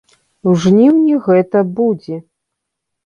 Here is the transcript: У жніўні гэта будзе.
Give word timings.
У 0.51 0.53
жніўні 0.63 1.19
гэта 1.27 1.59
будзе. 1.81 2.17